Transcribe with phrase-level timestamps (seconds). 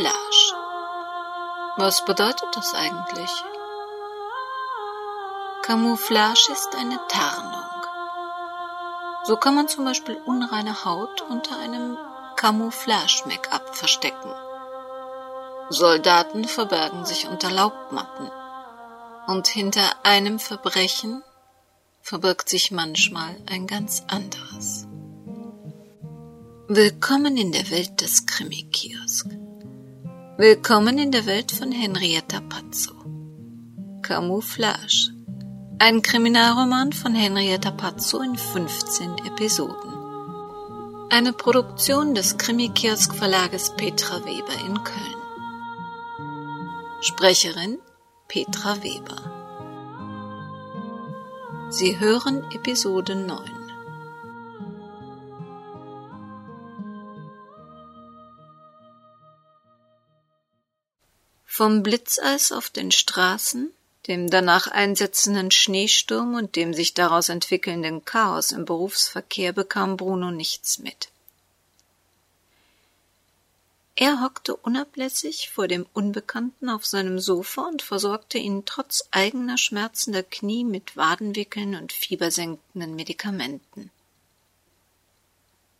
[0.00, 0.54] Camouflage.
[1.76, 3.30] Was bedeutet das eigentlich?
[5.62, 7.70] Camouflage ist eine Tarnung.
[9.24, 11.98] So kann man zum Beispiel unreine Haut unter einem
[12.36, 14.32] Camouflage-Make-up verstecken.
[15.68, 18.30] Soldaten verbergen sich unter Laubmatten.
[19.26, 21.22] Und hinter einem Verbrechen
[22.00, 24.86] verbirgt sich manchmal ein ganz anderes.
[26.68, 29.26] Willkommen in der Welt des Krimi-Kiosk.
[30.40, 32.94] Willkommen in der Welt von Henrietta Pazzo.
[34.00, 35.12] Camouflage.
[35.78, 39.92] Ein Kriminalroman von Henrietta Pazzo in 15 Episoden.
[41.10, 45.20] Eine Produktion des Krimi-Kiosk Verlages Petra Weber in Köln.
[47.02, 47.78] Sprecherin
[48.26, 49.20] Petra Weber.
[51.68, 53.59] Sie hören Episode 9.
[61.60, 63.70] Vom Blitzeis auf den Straßen,
[64.06, 70.78] dem danach einsetzenden Schneesturm und dem sich daraus entwickelnden Chaos im Berufsverkehr bekam Bruno nichts
[70.78, 71.10] mit.
[73.94, 80.22] Er hockte unablässig vor dem Unbekannten auf seinem Sofa und versorgte ihn trotz eigener schmerzender
[80.22, 83.90] Knie mit Wadenwickeln und fiebersenkenden Medikamenten.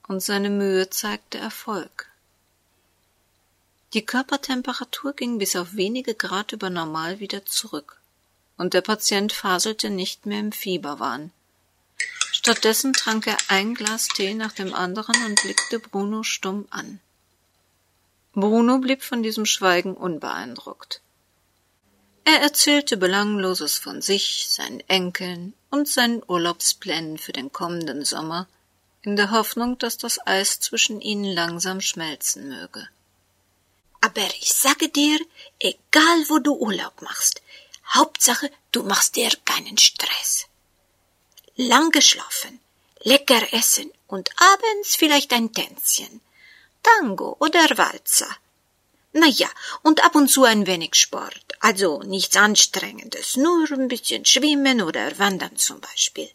[0.09, 2.10] Und seine Mühe zeigte Erfolg.
[3.93, 8.01] Die Körpertemperatur ging bis auf wenige Grad über normal wieder zurück,
[8.57, 11.33] und der Patient faselte nicht mehr im Fieberwahn.
[12.31, 17.01] Stattdessen trank er ein Glas Tee nach dem anderen und blickte Bruno stumm an.
[18.33, 21.01] Bruno blieb von diesem Schweigen unbeeindruckt.
[22.25, 28.47] Er erzählte Belangloses von sich, seinen Enkeln und seinen Urlaubsplänen für den kommenden Sommer,
[29.03, 32.89] in der Hoffnung, dass das Eis zwischen ihnen langsam schmelzen möge.
[34.01, 35.19] Aber ich sage dir,
[35.59, 37.43] egal wo du Urlaub machst,
[37.95, 40.47] Hauptsache, du machst dir keinen Stress.
[41.57, 42.61] Lang geschlafen,
[43.01, 46.21] lecker essen und abends vielleicht ein Tänzchen.
[46.83, 48.35] Tango oder Walzer.
[49.13, 49.51] Na ja,
[49.83, 55.19] und ab und zu ein wenig Sport, also nichts Anstrengendes, nur ein bisschen Schwimmen oder
[55.19, 56.31] Wandern zum Beispiel.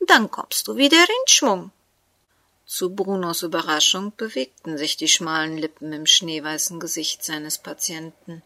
[0.00, 1.72] Dann kommst du wieder in Schwung.
[2.66, 8.42] Zu Brunos Überraschung bewegten sich die schmalen Lippen im schneeweißen Gesicht seines Patienten.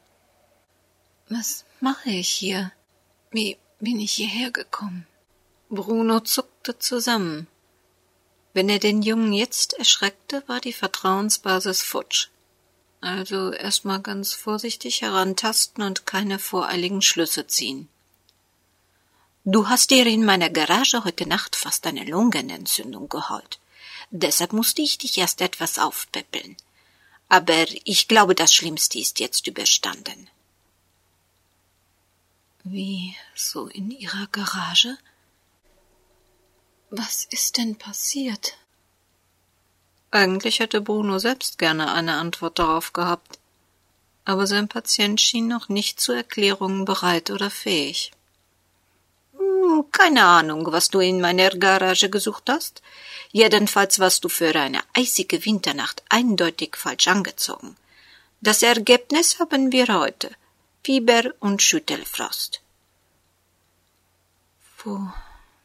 [1.31, 2.71] Was mache ich hier?
[3.31, 5.07] Wie bin ich hierher gekommen?
[5.71, 7.47] Bruno zuckte zusammen.
[8.53, 12.29] Wenn er den Jungen jetzt erschreckte, war die Vertrauensbasis futsch.
[13.01, 17.89] Also erstmal ganz vorsichtig herantasten und keine voreiligen Schlüsse ziehen.
[19.47, 23.59] Du hast dir in meiner Garage heute Nacht fast eine Lungenentzündung geholt.
[24.11, 26.57] Deshalb musste ich dich erst etwas aufpäppeln.
[27.29, 30.29] Aber ich glaube, das Schlimmste ist jetzt überstanden.
[32.65, 34.99] Wie, so in Ihrer Garage?
[36.91, 38.59] Was ist denn passiert?
[40.11, 43.39] Eigentlich hätte Bruno selbst gerne eine Antwort darauf gehabt,
[44.25, 48.11] aber sein Patient schien noch nicht zu Erklärungen bereit oder fähig.
[49.71, 52.83] Hm, keine Ahnung, was du in meiner Garage gesucht hast.
[53.31, 57.77] Jedenfalls warst du für eine eisige Winternacht eindeutig falsch angezogen.
[58.41, 60.31] Das Ergebnis haben wir heute.
[60.83, 62.63] Fieber und Schüttelfrost.
[64.83, 65.13] Wo,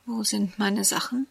[0.06, 1.28] wo sind meine Sachen?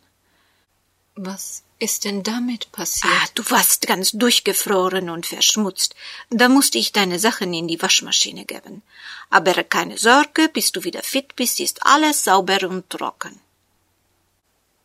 [1.16, 3.12] Was ist denn damit passiert?
[3.14, 5.94] Ah, du warst ganz durchgefroren und verschmutzt.
[6.30, 8.82] Da musste ich deine Sachen in die Waschmaschine geben.
[9.30, 13.38] Aber keine Sorge, bis du wieder fit bist, ist alles sauber und trocken.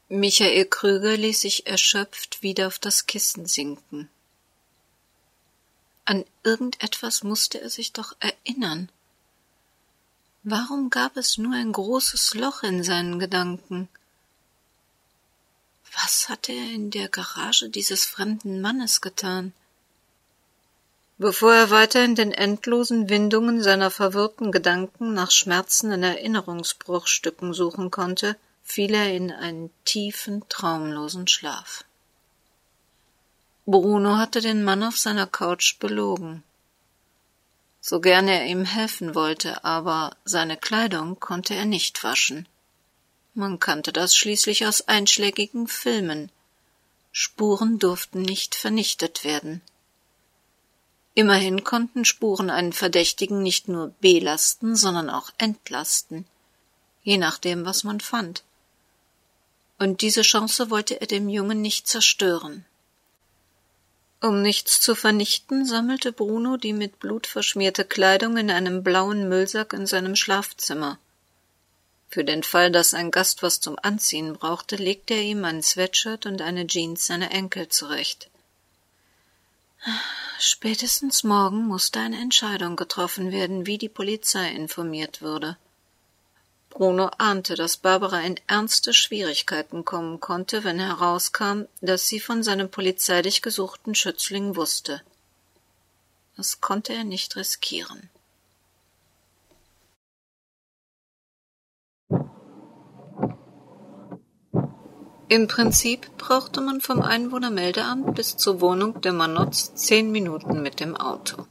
[0.10, 4.10] Michael Krüger ließ sich erschöpft wieder auf das Kissen sinken.
[6.06, 8.90] An irgendetwas musste er sich doch erinnern.
[10.44, 13.88] Warum gab es nur ein großes Loch in seinen Gedanken?
[16.02, 19.54] Was hatte er in der Garage dieses fremden Mannes getan?
[21.18, 28.38] Bevor er weiter in den endlosen Windungen seiner verwirrten Gedanken nach schmerzenden Erinnerungsbruchstücken suchen konnte,
[28.64, 31.84] fiel er in einen tiefen, traumlosen Schlaf.
[33.66, 36.44] Bruno hatte den Mann auf seiner Couch belogen
[37.82, 42.48] so gern er ihm helfen wollte, aber seine Kleidung konnte er nicht waschen.
[43.34, 46.32] Man kannte das schließlich aus einschlägigen Filmen.
[47.12, 49.62] Spuren durften nicht vernichtet werden.
[51.14, 56.26] Immerhin konnten Spuren einen Verdächtigen nicht nur belasten, sondern auch entlasten,
[57.04, 58.44] je nachdem, was man fand.
[59.80, 62.66] Und diese Chance wollte er dem Jungen nicht zerstören.
[64.22, 69.74] Um nichts zu vernichten, sammelte Bruno die mit Blut verschmierte Kleidung in einem blauen Müllsack
[69.74, 71.00] in seinem Schlafzimmer.
[72.10, 76.26] Für den Fall, dass ein Gast was zum Anziehen brauchte, legte er ihm ein Sweatshirt
[76.26, 78.30] und eine Jeans seiner Enkel zurecht.
[80.40, 85.58] Spätestens morgen musste eine Entscheidung getroffen werden, wie die Polizei informiert würde.
[86.70, 92.70] Bruno ahnte, dass Barbara in ernste Schwierigkeiten kommen konnte, wenn herauskam, dass sie von seinem
[92.70, 95.02] polizeilich gesuchten Schützling wusste.
[96.38, 98.10] Das konnte er nicht riskieren.
[105.30, 110.98] Im Prinzip brauchte man vom Einwohnermeldeamt bis zur Wohnung der Manotz zehn Minuten mit dem
[110.98, 111.46] Auto.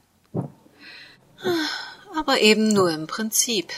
[2.13, 3.71] Aber eben nur im Prinzip.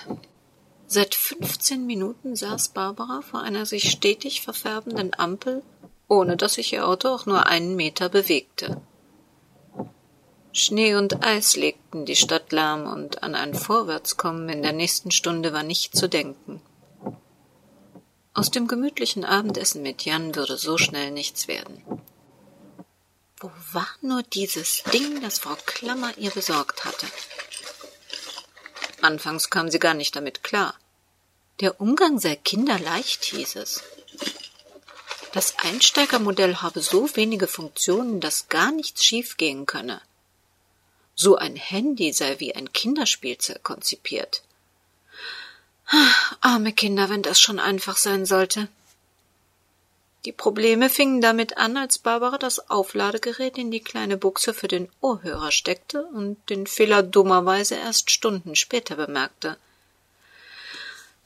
[0.88, 5.62] Seit fünfzehn Minuten saß Barbara vor einer sich stetig verfärbenden Ampel,
[6.08, 8.82] ohne dass sich ihr Auto auch nur einen Meter bewegte.
[10.52, 15.54] Schnee und Eis legten die Stadt lahm, und an ein Vorwärtskommen in der nächsten Stunde
[15.54, 16.60] war nicht zu denken.
[18.34, 21.84] Aus dem gemütlichen Abendessen mit Jan würde so schnell nichts werden.
[23.38, 27.08] Wo war nur dieses Ding, das Frau Klammer ihr besorgt hatte?
[29.02, 30.76] Anfangs kam sie gar nicht damit klar.
[31.60, 33.84] Der Umgang sei kinderleicht, hieß es.
[35.34, 40.02] Das Einsteigermodell habe so wenige Funktionen, dass gar nichts schiefgehen könne.
[41.16, 44.42] So ein Handy sei wie ein Kinderspielzeug konzipiert.
[46.42, 48.68] Arme Kinder, wenn das schon einfach sein sollte.
[50.26, 54.88] Die Probleme fingen damit an, als Barbara das Aufladegerät in die kleine Buchse für den
[55.02, 59.58] Ohrhörer steckte und den Fehler dummerweise erst Stunden später bemerkte.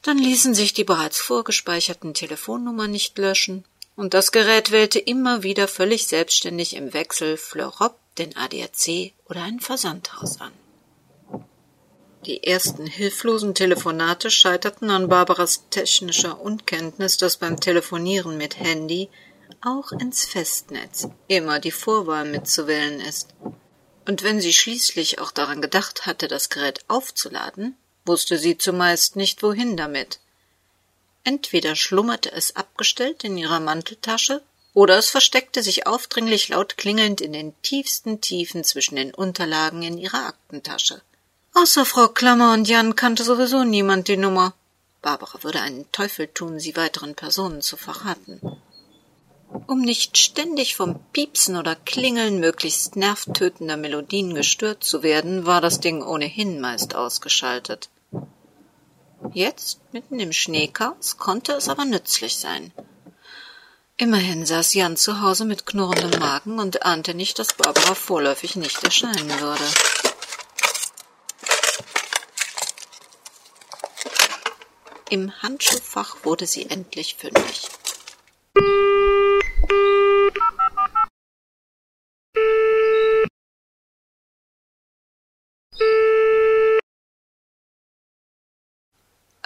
[0.01, 3.65] Dann ließen sich die bereits vorgespeicherten Telefonnummern nicht löschen,
[3.97, 9.59] und das Gerät wählte immer wieder völlig selbstständig im Wechsel Fleurop, den ADAC oder ein
[9.59, 10.51] Versandhaus an.
[12.25, 19.09] Die ersten hilflosen Telefonate scheiterten an Barbaras technischer Unkenntnis, dass beim Telefonieren mit Handy
[19.61, 23.35] auch ins Festnetz immer die Vorwahl mitzuwählen ist.
[24.07, 29.43] Und wenn sie schließlich auch daran gedacht hatte, das Gerät aufzuladen, wusste sie zumeist nicht
[29.43, 30.19] wohin damit.
[31.23, 34.41] Entweder schlummerte es abgestellt in ihrer Manteltasche,
[34.73, 39.99] oder es versteckte sich aufdringlich laut klingelnd in den tiefsten Tiefen zwischen den Unterlagen in
[39.99, 41.01] ihrer Aktentasche.
[41.57, 44.53] Außer Frau Klammer und Jan kannte sowieso niemand die Nummer.
[45.01, 48.41] Barbara würde einen Teufel tun, sie weiteren Personen zu verraten.
[49.65, 55.79] Um nicht ständig vom Piepsen oder Klingeln möglichst nervtötender Melodien gestört zu werden, war das
[55.79, 57.87] Ding ohnehin meist ausgeschaltet.
[59.31, 62.73] Jetzt, mitten im Schneechaos, konnte es aber nützlich sein.
[63.95, 68.83] Immerhin saß Jan zu Hause mit knurrendem Magen und ahnte nicht, dass Barbara vorläufig nicht
[68.83, 69.63] erscheinen würde.
[75.09, 77.69] Im Handschuhfach wurde sie endlich fündig.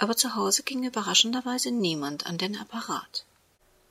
[0.00, 3.26] aber zu Hause ging überraschenderweise niemand an den Apparat.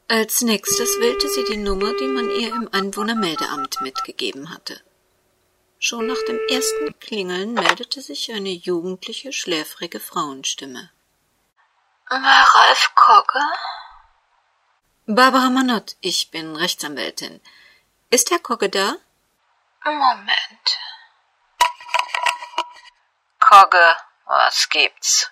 [0.08, 4.82] Als nächstes wählte sie die Nummer, die man ihr im Einwohnermeldeamt mitgegeben hatte.
[5.78, 10.90] Schon nach dem ersten Klingeln meldete sich eine jugendliche, schläfrige Frauenstimme.
[12.12, 13.40] Ralf Kogge?
[15.06, 17.40] Barbara Manott, ich bin Rechtsanwältin.
[18.10, 18.96] Ist Herr Kogge da?
[19.86, 20.80] Moment.
[23.40, 25.30] Kogge, was gibt's?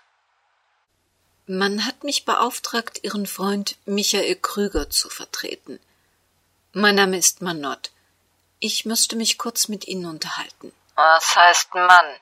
[1.48, 5.80] Man hat mich beauftragt, Ihren Freund Michael Krüger zu vertreten.
[6.74, 7.92] Mein Name ist Manott.
[8.60, 10.74] Ich müsste mich kurz mit Ihnen unterhalten.
[10.96, 12.20] Was heißt Mann?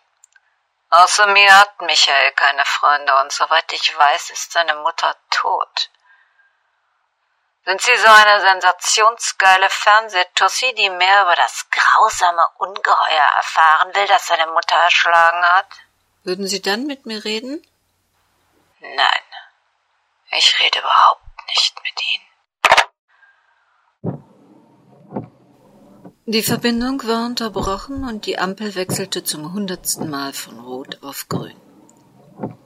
[0.90, 5.90] Außer mir hat Michael keine Freunde und soweit ich weiß, ist seine Mutter tot.
[7.66, 14.28] Sind Sie so eine sensationsgeile Fernsehtussi, die mehr über das grausame Ungeheuer erfahren will, das
[14.28, 15.68] seine Mutter erschlagen hat?
[16.24, 17.66] Würden Sie dann mit mir reden?
[18.80, 19.24] Nein,
[20.30, 22.35] ich rede überhaupt nicht mit Ihnen.
[26.28, 31.56] Die Verbindung war unterbrochen und die Ampel wechselte zum hundertsten Mal von Rot auf Grün.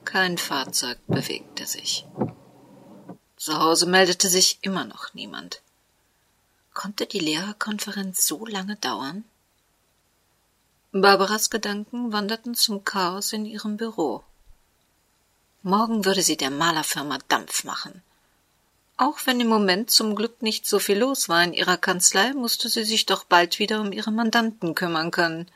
[0.06, 2.06] Kein Fahrzeug bewegte sich.
[3.36, 5.60] Zu Hause meldete sich immer noch niemand.
[6.72, 9.24] Konnte die Lehrerkonferenz so lange dauern?
[10.92, 14.24] Barbaras Gedanken wanderten zum Chaos in ihrem Büro.
[15.62, 18.02] Morgen würde sie der Malerfirma Dampf machen.
[19.00, 22.68] Auch wenn im Moment zum Glück nicht so viel los war in ihrer Kanzlei, musste
[22.68, 25.50] sie sich doch bald wieder um ihre Mandanten kümmern können.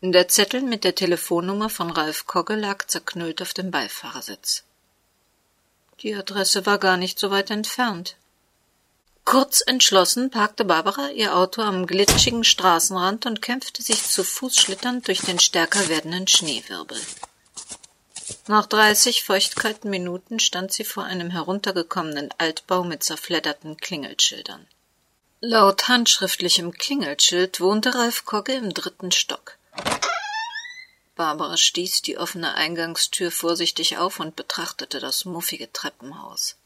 [0.00, 4.64] Der Zettel mit der Telefonnummer von Ralf Kogge lag zerknüllt auf dem Beifahrersitz.
[6.00, 8.16] Die Adresse war gar nicht so weit entfernt.
[9.24, 15.06] Kurz entschlossen parkte Barbara ihr Auto am glitschigen Straßenrand und kämpfte sich zu Fuß schlitternd
[15.06, 16.98] durch den stärker werdenden Schneewirbel.
[18.46, 24.66] Nach dreißig feuchtkalten Minuten stand sie vor einem heruntergekommenen Altbau mit zerfledderten Klingelschildern.
[25.40, 29.58] Laut handschriftlichem Klingelschild wohnte Ralf Kogge im dritten Stock.
[31.16, 36.56] Barbara stieß die offene Eingangstür vorsichtig auf und betrachtete das muffige Treppenhaus.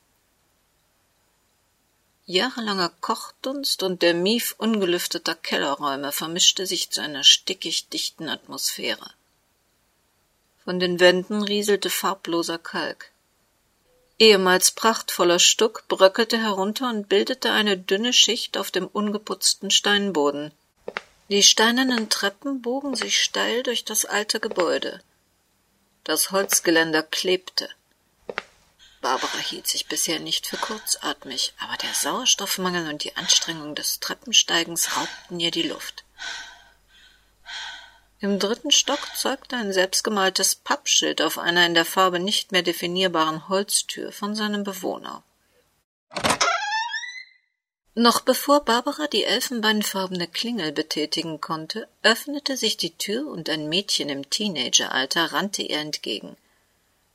[2.26, 9.10] Jahrelanger Kochdunst und der Mief ungelüfteter Kellerräume vermischte sich zu einer stickig dichten Atmosphäre.
[10.66, 13.12] Von den Wänden rieselte farbloser Kalk.
[14.18, 20.52] Ehemals prachtvoller Stuck bröckelte herunter und bildete eine dünne Schicht auf dem ungeputzten Steinboden.
[21.28, 25.00] Die steinernen Treppen bogen sich steil durch das alte Gebäude.
[26.02, 27.68] Das Holzgeländer klebte.
[29.00, 34.96] Barbara hielt sich bisher nicht für kurzatmig, aber der Sauerstoffmangel und die Anstrengung des Treppensteigens
[34.96, 36.02] raubten ihr die Luft.
[38.26, 43.49] Im dritten Stock zeugte ein selbstgemaltes Pappschild auf einer in der Farbe nicht mehr definierbaren
[43.49, 45.23] Holztür von seinem Bewohner.
[47.95, 54.09] Noch bevor Barbara die elfenbeinfarbene Klingel betätigen konnte, öffnete sich die Tür und ein Mädchen
[54.09, 56.37] im Teenageralter rannte ihr entgegen.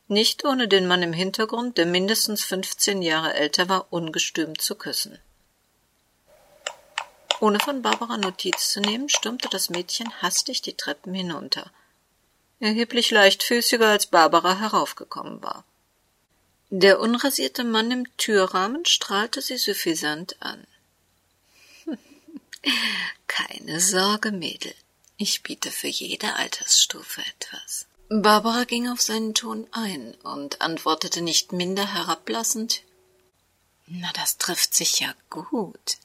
[0.08, 5.20] Nicht ohne den Mann im Hintergrund, der mindestens fünfzehn Jahre älter war, ungestüm zu küssen.
[7.42, 11.72] Ohne von Barbara Notiz zu nehmen, stürmte das Mädchen hastig die Treppen hinunter.
[12.60, 15.66] Erheblich leichtfüßiger als Barbara heraufgekommen war.
[16.70, 20.68] Der unrasierte Mann im Türrahmen strahlte sie suffisant an.
[23.28, 24.76] Keine Sorge, Mädel.
[25.18, 27.88] Ich biete für jede Altersstufe etwas.
[28.10, 32.84] Barbara ging auf seinen Ton ein und antwortete nicht minder herablassend
[33.88, 35.98] Na, das trifft sich ja gut.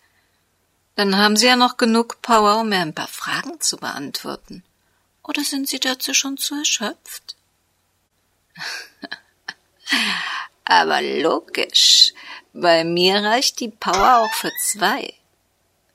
[0.97, 4.65] Dann haben Sie ja noch genug Power, um mir ein paar Fragen zu beantworten.
[5.23, 7.37] Oder sind Sie dazu schon zu erschöpft?
[10.65, 12.13] Aber logisch.
[12.53, 15.13] Bei mir reicht die Power auch für zwei.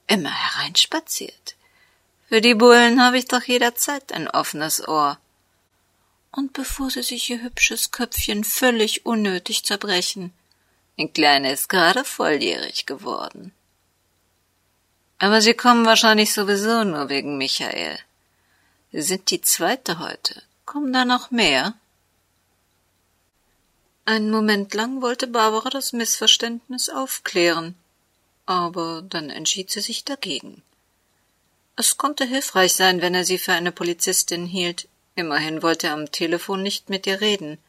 [0.05, 1.55] Immer hereinspaziert.
[2.29, 5.17] Für die Bullen habe ich doch jederzeit ein offenes Ohr.
[6.31, 10.31] Und bevor sie sich ihr hübsches Köpfchen völlig unnötig zerbrechen,
[10.97, 13.53] die Kleine ist gerade volljährig geworden.
[15.21, 17.99] Aber Sie kommen wahrscheinlich sowieso nur wegen Michael.
[18.91, 20.41] Sie sind die zweite heute.
[20.65, 21.75] Kommen da noch mehr?
[24.03, 27.75] Einen Moment lang wollte Barbara das Missverständnis aufklären,
[28.47, 30.63] aber dann entschied sie sich dagegen.
[31.75, 34.87] Es konnte hilfreich sein, wenn er sie für eine Polizistin hielt.
[35.13, 37.59] Immerhin wollte er am Telefon nicht mit ihr reden.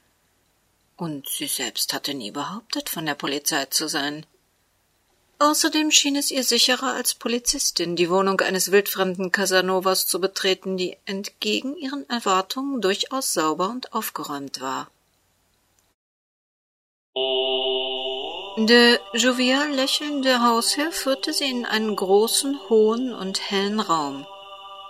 [0.97, 4.25] Und sie selbst hatte nie behauptet, von der Polizei zu sein.
[5.42, 10.96] Außerdem schien es ihr sicherer als Polizistin, die Wohnung eines wildfremden Casanovas zu betreten, die
[11.04, 14.87] entgegen ihren Erwartungen durchaus sauber und aufgeräumt war.
[18.56, 24.25] Der jovial lächelnde Hausherr führte sie in einen großen, hohen und hellen Raum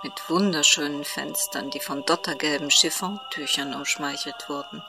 [0.03, 4.83] mit wunderschönen Fenstern, die von dottergelben Chiffontüchern umschmeichelt wurden.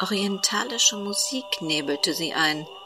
[0.00, 2.66] Orientalische Musik nebelte sie ein–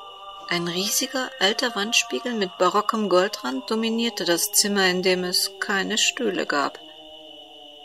[0.49, 6.47] ein riesiger alter Wandspiegel mit barockem Goldrand dominierte das Zimmer, in dem es keine Stühle
[6.47, 6.79] gab.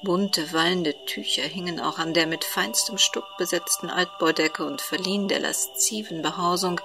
[0.04, 5.40] Bunte, wallende Tücher hingen auch an der mit feinstem Stuck besetzten Altbaudecke und verliehen der
[5.40, 6.80] lasziven Behausung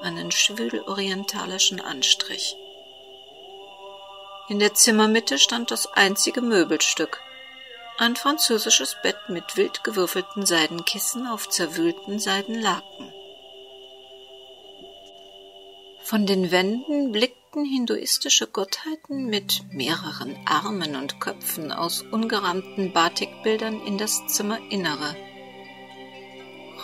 [0.00, 2.56] einen schwül orientalischen Anstrich.
[4.48, 7.20] In der Zimmermitte stand das einzige Möbelstück,
[7.98, 13.11] ein französisches Bett mit wild gewürfelten Seidenkissen auf zerwühlten Seidenlaken.
[16.12, 23.96] Von den Wänden blickten hinduistische Gottheiten mit mehreren Armen und Köpfen aus ungerahmten Batikbildern in
[23.96, 25.16] das Zimmerinnere.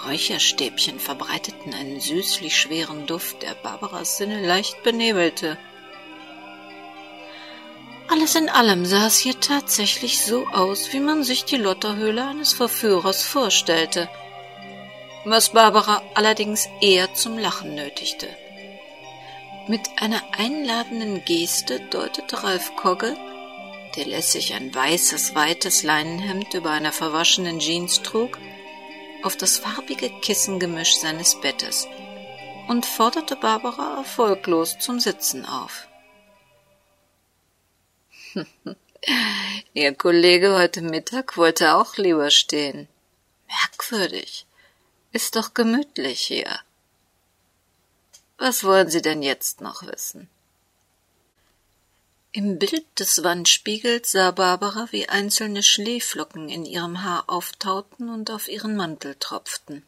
[0.07, 5.59] Räucherstäbchen verbreiteten einen süßlich schweren Duft, der Barbaras Sinne leicht benebelte.
[8.09, 12.55] Alles in allem sah es hier tatsächlich so aus, wie man sich die Lotterhöhle eines
[12.55, 14.09] Verführers vorstellte,
[15.27, 18.27] was Barbara allerdings eher zum Lachen nötigte.
[19.69, 23.15] Mit einer einladenden Geste deutete Ralf Kogge,
[23.97, 28.39] der lässig ein weißes, weites Leinenhemd über einer verwaschenen Jeans trug,
[29.23, 31.87] auf das farbige Kissengemisch seines Bettes.
[32.69, 35.89] und forderte Barbara erfolglos zum Sitzen auf.
[39.75, 42.89] Ihr Kollege heute Mittag wollte auch lieber stehen.
[43.47, 44.47] Merkwürdig.
[45.13, 46.61] Ist doch gemütlich hier.
[48.39, 50.29] Was wollen Sie denn jetzt noch wissen?
[52.31, 58.49] Im Bild des Wandspiegels sah Barbara, wie einzelne Schneeflocken in ihrem Haar auftauten und auf
[58.49, 59.83] ihren Mantel tropften.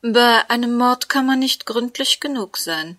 [0.00, 2.98] Bei einem Mord kann man nicht gründlich genug sein.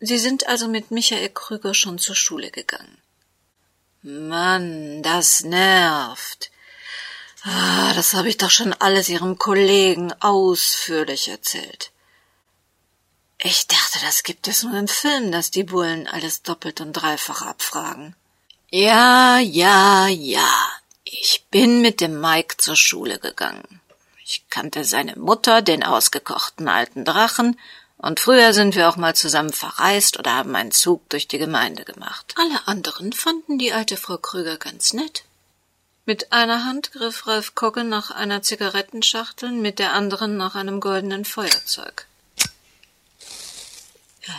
[0.00, 2.96] Sie sind also mit Michael Krüger schon zur Schule gegangen.
[4.00, 6.50] Mann, das nervt.
[7.42, 11.90] Ah, das habe ich doch schon alles Ihrem Kollegen ausführlich erzählt.
[13.46, 17.42] Ich dachte, das gibt es nur im Film, dass die Bullen alles doppelt und dreifach
[17.42, 18.16] abfragen.
[18.70, 20.48] Ja, ja, ja.
[21.04, 23.82] Ich bin mit dem Mike zur Schule gegangen.
[24.24, 27.60] Ich kannte seine Mutter, den ausgekochten alten Drachen,
[27.98, 31.84] und früher sind wir auch mal zusammen verreist oder haben einen Zug durch die Gemeinde
[31.84, 32.34] gemacht.
[32.38, 35.24] Alle anderen fanden die alte Frau Krüger ganz nett.
[36.06, 41.26] Mit einer Hand griff Ralf Kogge nach einer Zigarettenschachtel, mit der anderen nach einem goldenen
[41.26, 42.06] Feuerzeug.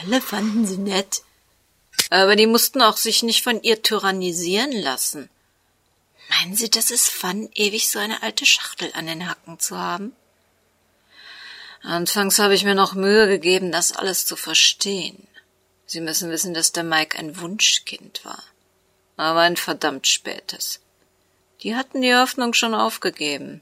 [0.02, 1.22] Alle fanden sie nett.
[2.10, 5.30] Aber die mussten auch sich nicht von ihr tyrannisieren lassen.
[6.30, 10.16] Meinen Sie, das ist Fun, ewig so eine alte Schachtel an den Hacken zu haben?
[11.82, 15.28] Anfangs habe ich mir noch Mühe gegeben, das alles zu verstehen.
[15.86, 18.44] Sie müssen wissen, dass der Mike ein Wunschkind war.
[19.18, 20.80] Aber ein verdammt spätes.
[21.62, 23.62] Die hatten die Hoffnung schon aufgegeben.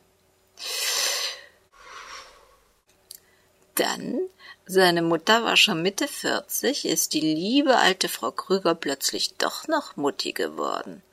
[3.75, 4.19] Dann
[4.65, 9.97] seine Mutter war schon Mitte vierzig, ist die liebe alte Frau Krüger plötzlich doch noch
[9.97, 11.03] Mutti geworden.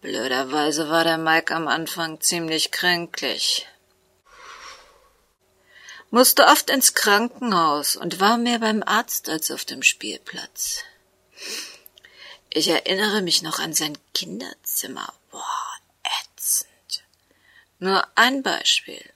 [0.00, 3.66] Blöderweise war der Mike am Anfang ziemlich kränklich.
[6.10, 10.80] Musste oft ins Krankenhaus und war mehr beim Arzt als auf dem Spielplatz.
[12.50, 15.12] Ich erinnere mich noch an sein Kinderzimmer.
[15.30, 15.72] Boah,
[16.20, 17.02] ätzend.
[17.78, 19.13] Nur ein Beispiel.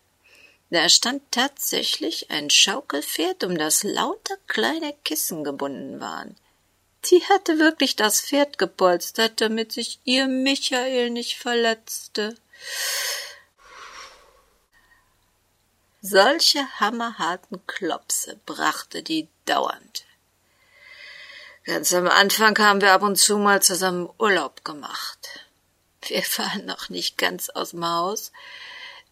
[0.70, 6.36] Da stand tatsächlich ein Schaukelpferd, um das lauter kleine Kissen gebunden waren.
[7.06, 12.36] Die hatte wirklich das Pferd gepolstert, damit sich ihr Michael nicht verletzte.
[16.02, 20.04] Solche hammerharten Klopse brachte die dauernd.
[21.64, 25.46] Ganz am Anfang haben wir ab und zu mal zusammen Urlaub gemacht.
[26.02, 28.32] Wir waren noch nicht ganz aus dem Haus,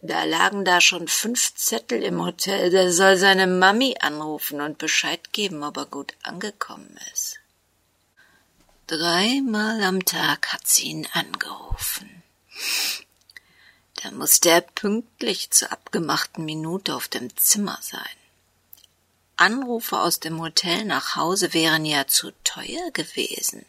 [0.02, 2.70] da lagen da schon fünf Zettel im Hotel.
[2.70, 7.38] Der soll seine Mami anrufen und Bescheid geben, ob er gut angekommen ist.
[8.86, 12.22] Dreimal am Tag hat sie ihn angerufen.
[14.02, 18.02] Da musste er pünktlich zur abgemachten Minute auf dem Zimmer sein.
[19.36, 23.66] Anrufe aus dem Hotel nach Hause wären ja zu teuer gewesen.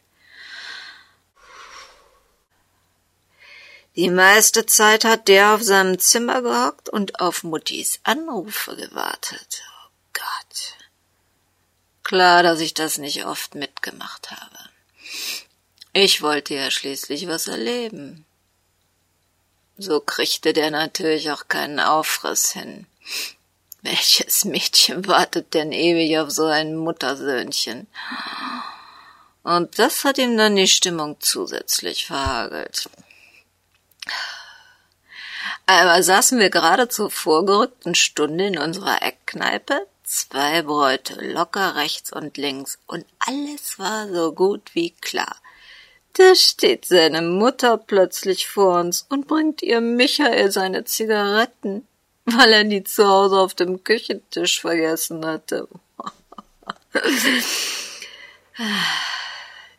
[3.98, 9.64] Die meiste Zeit hat der auf seinem Zimmer gehockt und auf Muttis Anrufe gewartet.
[9.72, 10.76] Oh Gott.
[12.04, 14.70] Klar, dass ich das nicht oft mitgemacht habe.
[15.94, 18.24] Ich wollte ja schließlich was erleben.
[19.80, 22.86] So kriegte der natürlich auch keinen Aufriss hin.
[23.82, 27.88] Welches Mädchen wartet denn ewig auf so ein Muttersöhnchen?
[29.42, 32.92] Und das hat ihm dann die Stimmung zusätzlich verhagelt.
[35.70, 42.38] Einmal saßen wir gerade zur vorgerückten Stunde in unserer Eckkneipe, zwei Bräute locker rechts und
[42.38, 45.36] links, und alles war so gut wie klar.
[46.14, 51.86] Da steht seine Mutter plötzlich vor uns und bringt ihr Michael seine Zigaretten,
[52.24, 55.68] weil er die zu Hause auf dem Küchentisch vergessen hatte.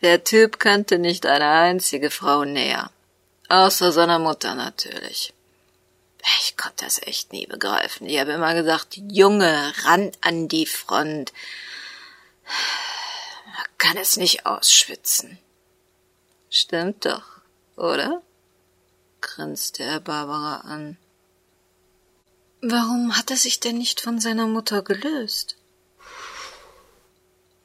[0.02, 2.90] Der Typ kannte nicht eine einzige Frau näher.
[3.48, 5.32] Außer seiner Mutter natürlich.
[6.40, 8.06] Ich konnte das echt nie begreifen.
[8.06, 11.32] Ich habe immer gesagt, Junge, ran an die Front.
[13.46, 15.38] Man kann es nicht ausschwitzen.
[16.50, 17.24] Stimmt doch,
[17.76, 18.22] oder?
[19.20, 20.96] grinste er Barbara an.
[22.60, 25.56] Warum hat er sich denn nicht von seiner Mutter gelöst?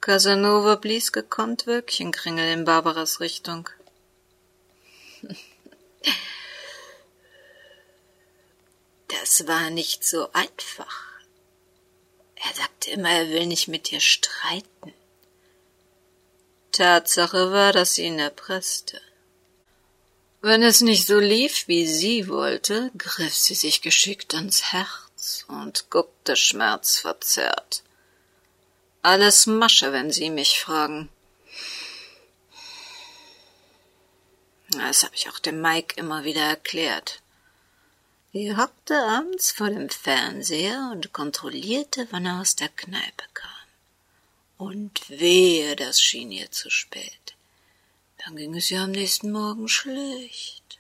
[0.02, 3.70] Casanova blies gekonnt Wölkchenkringel in Barbaras Richtung.
[9.20, 11.04] Das war nicht so einfach.
[12.36, 14.94] Er sagte immer, er will nicht mit dir streiten.
[16.72, 19.00] Tatsache war, dass sie ihn erpresste.
[20.42, 25.46] Wenn es nicht so lief, wie sie wollte, griff sie sich geschickt ans Herz.
[25.48, 27.84] Und guckte schmerzverzerrt.
[29.02, 31.10] Alles Masche, wenn Sie mich fragen.
[34.72, 37.23] Das habe ich auch dem Mike immer wieder erklärt.
[38.36, 43.50] Er hockte abends vor dem Fernseher und kontrollierte, wann er aus der Kneipe kam.
[44.58, 47.36] Und wehe, das schien ihr zu spät.
[48.18, 50.80] Dann ging es ihr am nächsten Morgen schlecht.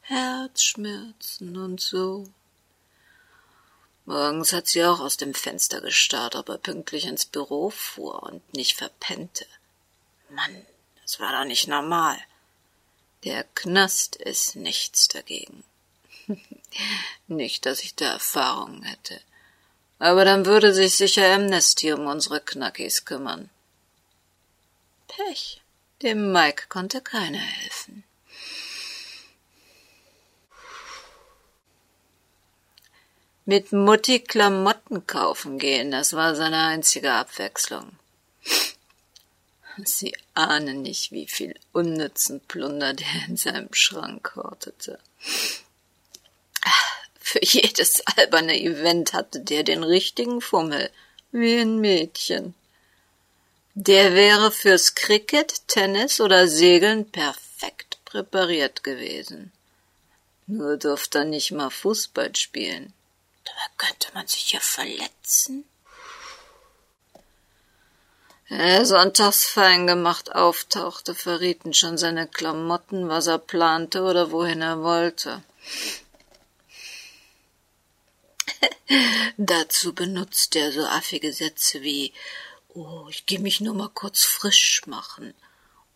[0.00, 2.28] Herzschmerzen und so.
[4.04, 8.54] Morgens hat sie auch aus dem Fenster gestarrt, ob er pünktlich ins Büro fuhr und
[8.54, 9.46] nicht verpennte.
[10.30, 10.66] Mann,
[11.02, 12.18] das war doch nicht normal.
[13.22, 15.62] Der Knast ist nichts dagegen.
[17.26, 19.20] nicht, dass ich da Erfahrungen hätte.
[19.98, 23.50] Aber dann würde sich sicher Amnesty um unsere Knackis kümmern.
[25.08, 25.60] Pech.
[26.02, 28.04] Dem Mike konnte keiner helfen.
[33.44, 37.90] Mit Mutti Klamotten kaufen gehen, das war seine einzige Abwechslung.
[39.84, 44.98] Sie ahnen nicht, wie viel unnützen Plunder der in seinem Schrank hortete.
[47.20, 50.90] Für jedes alberne Event hatte der den richtigen Fummel,
[51.30, 52.54] wie ein Mädchen.
[53.74, 59.52] Der wäre fürs Cricket, Tennis oder Segeln perfekt präpariert gewesen.
[60.46, 62.92] Nur durfte er nicht mal Fußball spielen.
[63.44, 65.64] Da könnte man sich ja verletzen.
[68.48, 74.82] Er sonntags fein gemacht auftauchte, verrieten schon seine Klamotten, was er plante oder wohin er
[74.82, 75.42] wollte.
[79.36, 82.12] Dazu benutzt er so affige Sätze wie
[82.68, 85.34] Oh, ich geh mich nur mal kurz frisch machen.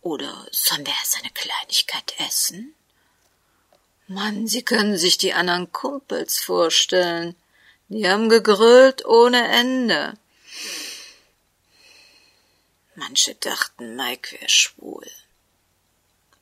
[0.00, 2.74] Oder sollen wir erst eine Kleinigkeit essen?
[4.08, 7.36] Mann, Sie können sich die anderen Kumpels vorstellen.
[7.88, 10.14] Die haben gegrölt ohne Ende.
[12.94, 15.10] Manche dachten, Mike wär schwul.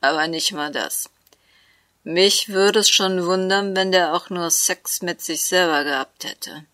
[0.01, 1.09] Aber nicht mal das.
[2.03, 6.65] Mich würde es schon wundern, wenn der auch nur Sex mit sich selber gehabt hätte.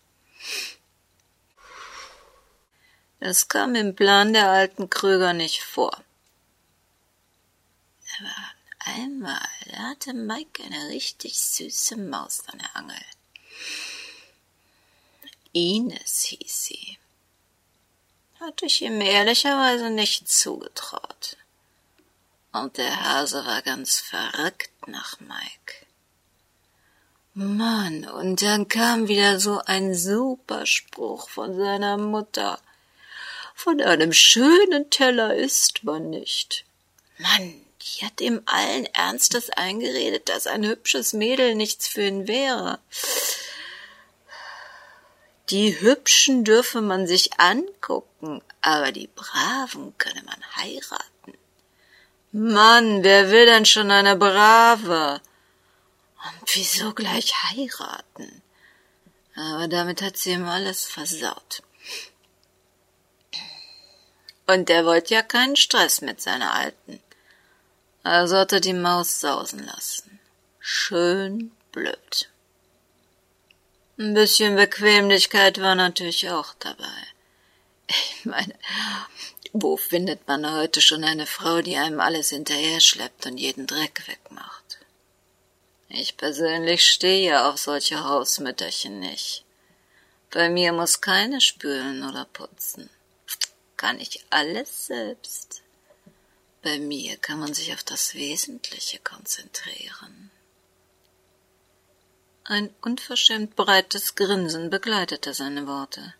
[3.20, 5.92] Das kam im Plan der alten Krüger nicht vor.
[8.18, 13.04] Aber einmal hatte Mike eine richtig süße Maus an der Angel.
[15.52, 16.98] Ines hieß sie.
[18.40, 21.36] Hatte ich ihm ehrlicherweise nicht zugetraut.
[22.52, 25.86] Und der Hase war ganz verrückt nach Mike.
[27.34, 32.58] Mann, und dann kam wieder so ein super Spruch von seiner Mutter.
[33.54, 36.64] Von einem schönen Teller isst man nicht.
[37.18, 42.80] Mann, die hat ihm allen Ernstes eingeredet, dass ein hübsches Mädel nichts für ihn wäre.
[45.50, 51.07] Die Hübschen dürfe man sich angucken, aber die Braven könne man heiraten.
[52.32, 55.20] Mann, wer will denn schon eine Brave?
[56.24, 58.42] Und wieso gleich heiraten?
[59.34, 61.62] Aber damit hat sie ihm alles versaut.
[64.46, 67.00] Und der wollte ja keinen Stress mit seiner Alten.
[68.02, 70.18] Also hat er die Maus sausen lassen.
[70.58, 72.30] Schön blöd.
[73.98, 76.84] Ein bisschen Bequemlichkeit war natürlich auch dabei.
[77.88, 78.54] Ich meine,
[79.52, 84.06] wo findet man heute schon eine Frau, die einem alles hinterher schleppt und jeden Dreck
[84.06, 84.78] wegmacht?
[85.88, 89.44] Ich persönlich stehe auf solche Hausmütterchen nicht.
[90.30, 92.90] Bei mir muss keine spülen oder putzen.
[93.76, 95.62] Kann ich alles selbst.
[96.62, 100.30] Bei mir kann man sich auf das Wesentliche konzentrieren.
[102.44, 106.14] Ein unverschämt breites Grinsen begleitete seine Worte.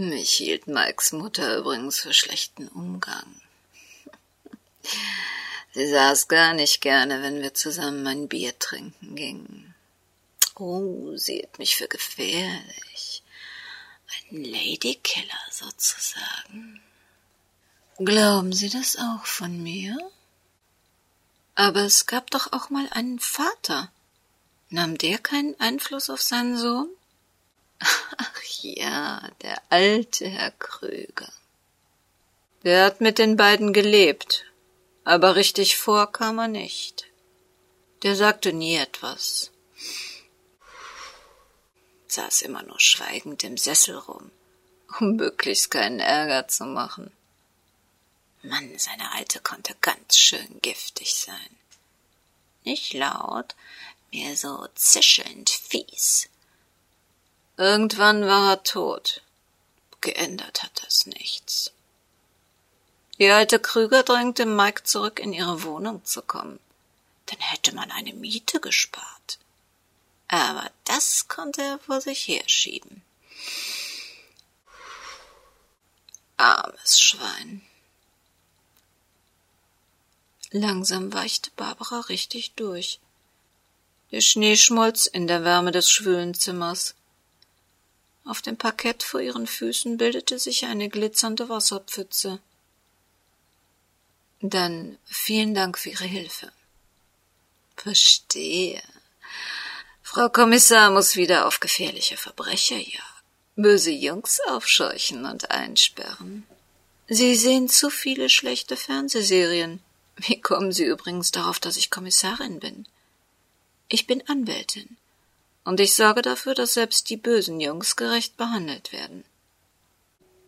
[0.00, 3.38] Mich hielt Mikes Mutter übrigens für schlechten Umgang.
[5.74, 9.74] Sie saß gar nicht gerne, wenn wir zusammen ein Bier trinken gingen.
[10.54, 13.22] Oh, sie hielt mich für gefährlich.
[14.30, 16.80] Ein Ladykiller sozusagen.
[17.98, 19.98] Glauben Sie das auch von mir?
[21.56, 23.92] Aber es gab doch auch mal einen Vater.
[24.70, 26.88] Nahm der keinen Einfluss auf seinen Sohn?
[27.80, 31.32] Ach ja, der alte Herr Krüger.
[32.62, 34.44] Der hat mit den beiden gelebt,
[35.04, 37.06] aber richtig vor kam er nicht.
[38.02, 39.50] Der sagte nie etwas.
[42.08, 44.30] Saß immer nur schweigend im Sessel rum,
[44.98, 47.12] um möglichst keinen Ärger zu machen.
[48.42, 51.56] Mann, seine Alte konnte ganz schön giftig sein.
[52.64, 53.54] Nicht laut,
[54.12, 56.28] mehr so zischelnd fies.
[57.60, 59.20] Irgendwann war er tot.
[60.00, 61.72] Geändert hat das nichts.
[63.18, 66.58] Die alte Krüger drängte Mike zurück, in ihre Wohnung zu kommen.
[67.26, 69.38] Dann hätte man eine Miete gespart.
[70.28, 73.02] Aber das konnte er vor sich herschieben.
[76.38, 77.60] Armes Schwein.
[80.50, 83.00] Langsam weichte Barbara richtig durch.
[84.12, 86.94] Der Schnee schmolz in der Wärme des schwülen Zimmers.
[88.24, 92.38] Auf dem Parkett vor ihren Füßen bildete sich eine glitzernde Wasserpfütze.
[94.40, 96.50] Dann vielen Dank für Ihre Hilfe.
[97.76, 98.82] Verstehe.
[100.02, 103.10] Frau Kommissar muss wieder auf gefährliche Verbrecher jagen
[103.56, 106.46] böse Jungs aufscheuchen und einsperren.
[107.08, 109.80] Sie sehen zu viele schlechte Fernsehserien.
[110.16, 112.86] Wie kommen Sie übrigens darauf, dass ich Kommissarin bin?
[113.88, 114.96] Ich bin Anwältin.
[115.64, 119.24] Und ich sorge dafür, dass selbst die bösen Jungs gerecht behandelt werden.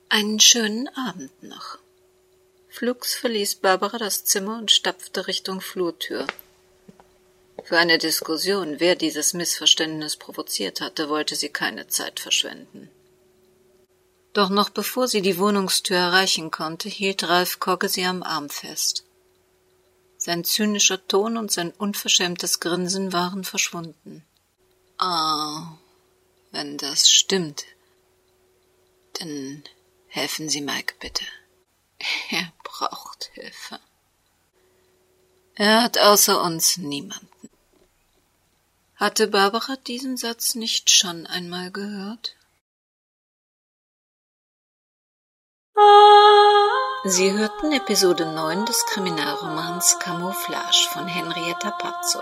[0.09, 1.79] Einen schönen Abend noch.
[2.69, 6.27] Flugs verließ Barbara das Zimmer und stapfte Richtung Flurtür.
[7.65, 12.91] Für eine Diskussion, wer dieses Missverständnis provoziert hatte, wollte sie keine Zeit verschwenden.
[14.33, 19.05] Doch noch bevor sie die Wohnungstür erreichen konnte, hielt Ralf Kogge sie am Arm fest.
[20.17, 24.25] Sein zynischer Ton und sein unverschämtes Grinsen waren verschwunden.
[25.05, 25.79] Ah,
[26.53, 27.65] wenn das stimmt,
[29.15, 29.65] dann
[30.07, 31.25] helfen Sie Mike bitte.
[32.31, 33.81] Er braucht Hilfe.
[35.57, 37.51] Er hat außer uns niemanden.
[38.95, 42.37] Hatte Barbara diesen Satz nicht schon einmal gehört?
[47.03, 52.21] Sie hörten Episode 9 des Kriminalromans Camouflage von Henrietta Pazzo.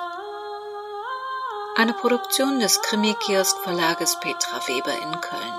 [1.80, 5.54] Eine Produktion des Krimi-Kiosk-Verlages Petra Weber in Köln.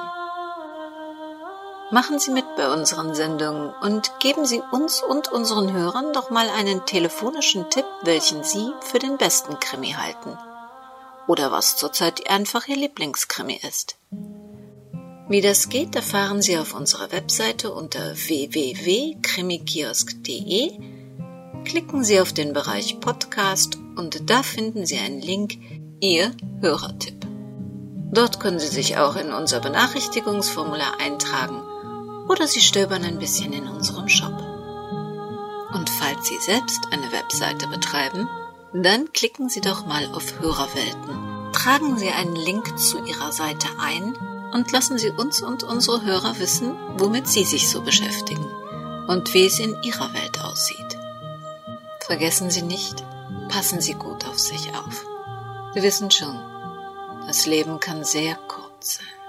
[1.89, 6.47] Machen Sie mit bei unseren Sendungen und geben Sie uns und unseren Hörern doch mal
[6.51, 10.37] einen telefonischen Tipp, welchen Sie für den besten Krimi halten.
[11.25, 13.95] Oder was zurzeit einfach Ihr Lieblingskrimi ist.
[15.27, 20.79] Wie das geht, erfahren Sie auf unserer Webseite unter www.krimikiosk.de.
[21.65, 27.27] Klicken Sie auf den Bereich Podcast und da finden Sie einen Link Ihr Hörertipp.
[28.11, 31.61] Dort können Sie sich auch in unser Benachrichtigungsformular eintragen
[32.27, 34.33] oder Sie stöbern ein bisschen in unserem Shop.
[35.75, 38.27] Und falls Sie selbst eine Webseite betreiben,
[38.73, 41.51] dann klicken Sie doch mal auf Hörerwelten.
[41.53, 44.17] Tragen Sie einen Link zu Ihrer Seite ein
[44.53, 48.47] und lassen Sie uns und unsere Hörer wissen, womit Sie sich so beschäftigen
[49.07, 50.97] und wie es in Ihrer Welt aussieht.
[52.07, 53.03] Vergessen Sie nicht,
[53.49, 55.10] passen Sie gut auf sich auf.
[55.73, 56.37] Wir wissen schon,
[57.27, 59.20] das Leben kann sehr kurz sein.